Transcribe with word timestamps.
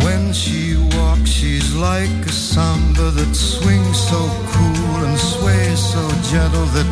When 0.02 0.32
she 0.32 0.76
walks, 0.96 1.30
she's 1.30 1.74
like 1.74 2.10
a 2.26 2.32
samba 2.32 3.10
that 3.12 3.34
swings 3.34 3.98
so 4.10 4.18
cool 4.52 5.04
and 5.06 5.16
sways 5.18 5.78
so 5.78 6.02
gentle 6.30 6.66
that 6.76 6.88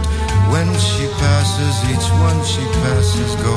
when 0.53 0.69
she 0.79 1.09
passes, 1.19 1.75
each 1.91 2.09
one 2.23 2.45
she 2.45 2.65
passes 2.83 3.35
goes. 3.43 3.56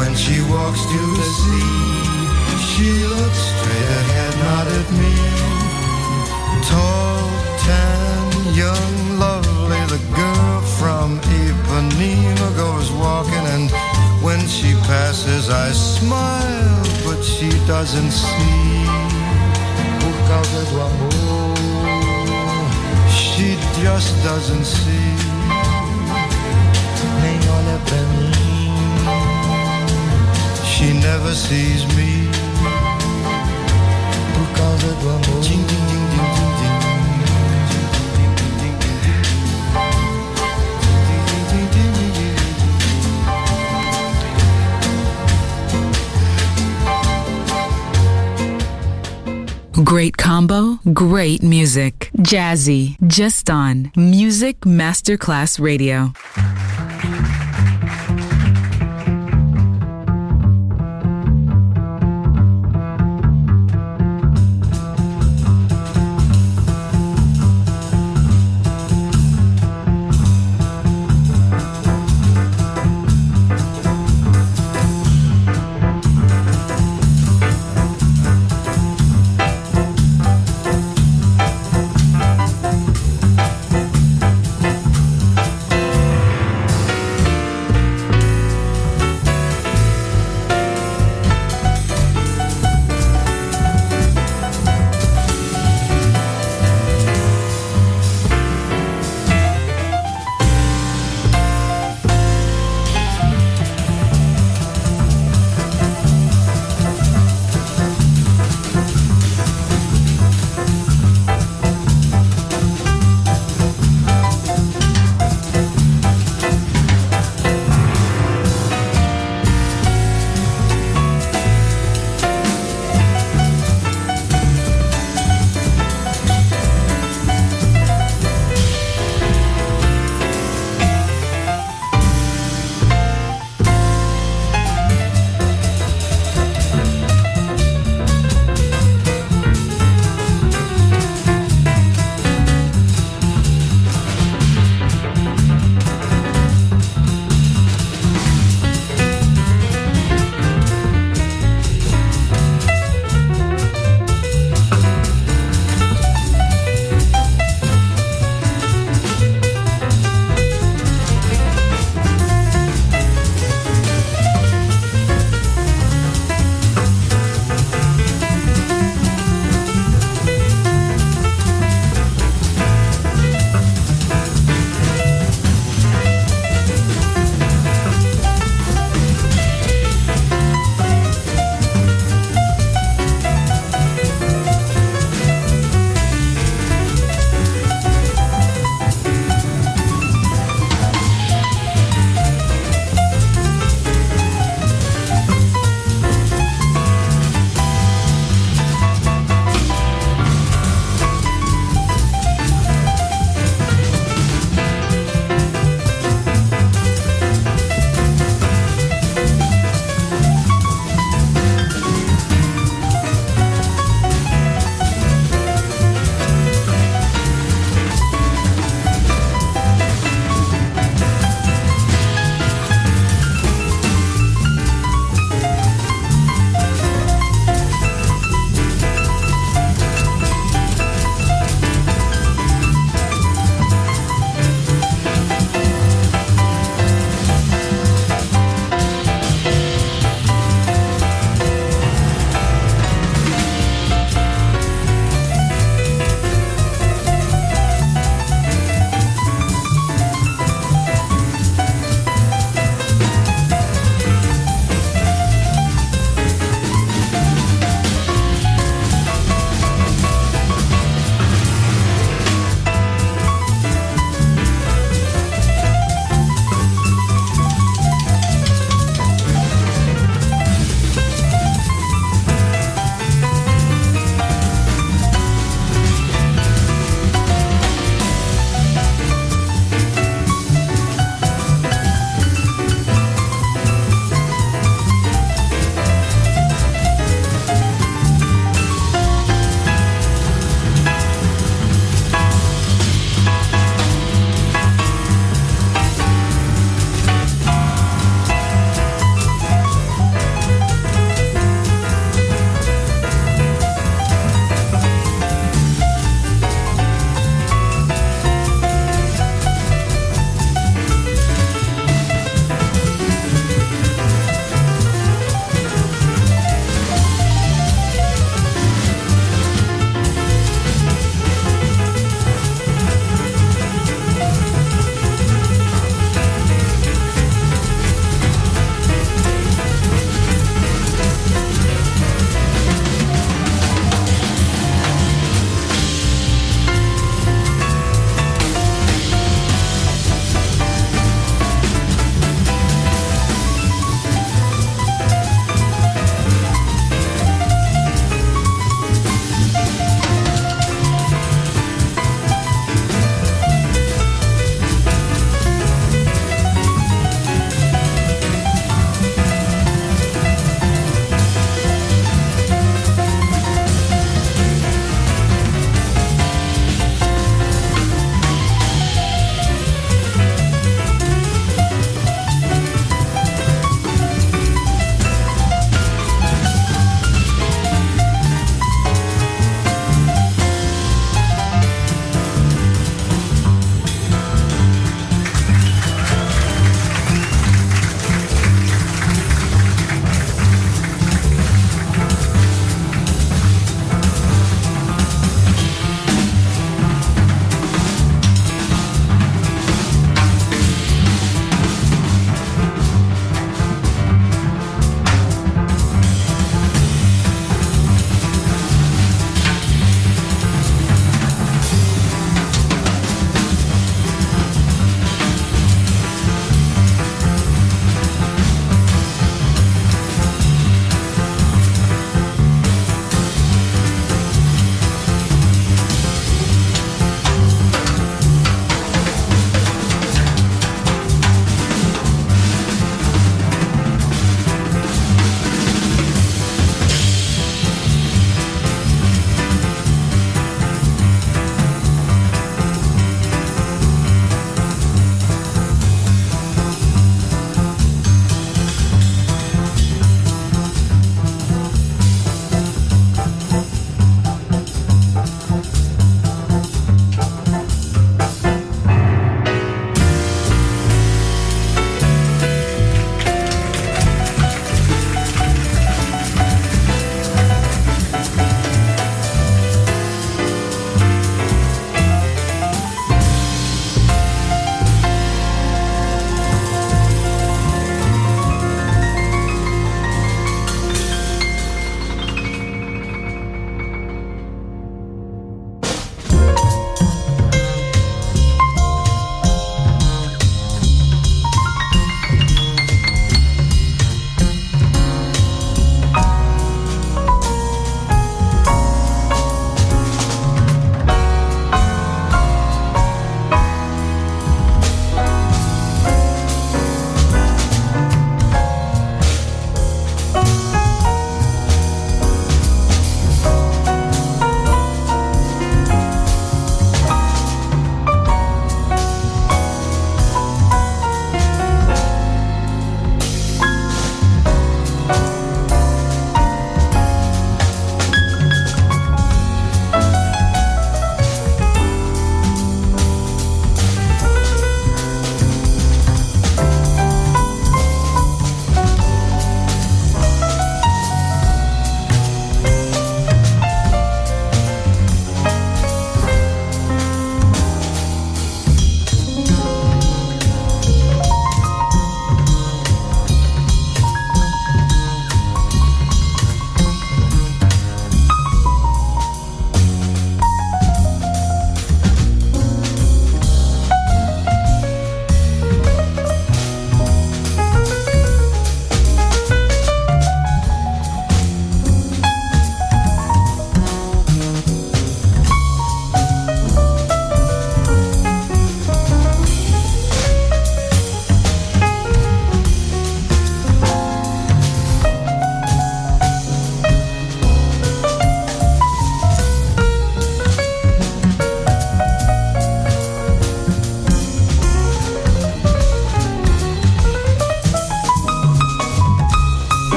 When 0.00 0.14
she 0.16 0.40
walks 0.48 0.80
to 0.92 1.00
the 1.20 1.28
sea, 1.40 1.76
she 2.72 2.88
looks 3.14 3.40
straight 3.52 3.90
ahead, 4.00 4.34
not 4.48 4.66
at 4.78 4.88
me. 5.00 5.14
Tall, 6.70 7.28
tan, 7.64 8.24
young, 8.64 8.96
lovely, 9.18 9.82
the 9.94 10.00
girl 10.16 10.60
from 10.80 11.08
Ipanema 11.40 12.48
goes 12.56 12.90
walking, 12.92 13.46
and 13.54 13.68
when 14.24 14.40
she 14.48 14.72
passes, 14.88 15.50
I 15.50 15.68
smile, 15.72 16.82
but 17.04 17.20
she 17.22 17.50
doesn't 17.66 18.12
see. 18.24 18.84
Por 20.00 20.16
causa 20.28 20.60
do 20.70 20.76
amor, 20.88 21.56
She 23.20 23.48
just 23.82 24.12
doesn't 24.24 24.64
see. 24.64 25.10
nem 27.22 27.40
olha. 27.56 28.09
She 30.80 30.94
never 30.94 31.34
sees 31.34 31.86
me. 31.94 32.26
Por 34.32 34.46
causa 34.56 34.94
do 34.94 35.10
amor. 35.10 35.40
Ding, 35.42 35.66
ding, 35.66 35.86
ding, 35.90 36.06
ding, 36.10 36.32
ding, 36.38 36.54
ding. 49.74 49.84
Great 49.84 50.16
combo, 50.16 50.78
great 50.94 51.42
music. 51.42 52.10
Jazzy, 52.20 52.96
just 53.06 53.50
on 53.50 53.92
Music 53.96 54.60
Masterclass 54.60 55.60
Radio. 55.60 56.14